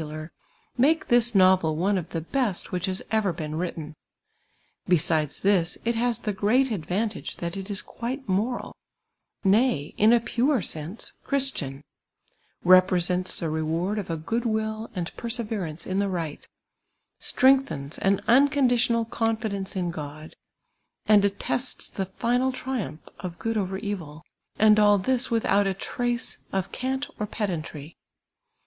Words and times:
ular, 0.00 0.30
make 0.78 1.08
this 1.08 1.34
novel 1.34 1.76
one 1.76 1.98
of 1.98 2.08
the 2.08 2.22
best 2.22 2.64
w 2.68 2.78
hich 2.78 2.86
has 2.86 3.02
ever 3.10 3.34
been 3.34 3.56
wnitten; 3.58 3.92
besides 4.88 5.40
this, 5.42 5.76
it 5.84 5.94
has 5.94 6.20
the 6.20 6.32
great 6.32 6.68
advan 6.68 7.10
tage 7.10 7.36
that 7.36 7.54
it 7.54 7.68
is 7.70 7.82
quite 7.82 8.26
moral, 8.26 8.74
nay, 9.44 9.92
in 9.98 10.10
a 10.14 10.18
pure 10.18 10.62
sense, 10.62 11.12
Christian 11.22 11.84
represents 12.64 13.38
the 13.38 13.50
reward 13.50 13.98
of 13.98 14.08
a 14.08 14.16
good 14.16 14.46
will 14.46 14.88
and 14.94 15.14
pei*scverance 15.18 15.86
in 15.86 15.98
tho 15.98 16.08
right, 16.08 16.48
strengthens 17.18 17.98
an 17.98 18.22
unconditional 18.26 19.04
contidence 19.04 19.76
in 19.76 19.92
(iod, 19.92 20.32
and 21.04 21.26
attests 21.26 21.90
the 21.90 22.06
final 22.06 22.52
triumph 22.52 23.06
of 23.18 23.38
good 23.38 23.58
over 23.58 23.76
evil; 23.76 24.22
and 24.58 24.80
all 24.80 24.96
this 24.96 25.30
with 25.30 25.44
out 25.44 25.66
a 25.66 25.74
trace 25.74 26.38
of 26.54 26.72
cant 26.72 27.10
or 27.18 27.26
pedantry*. 27.26 27.98